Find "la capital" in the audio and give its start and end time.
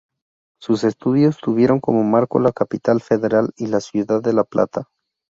2.39-3.01